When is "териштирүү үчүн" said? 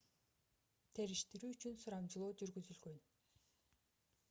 0.99-1.77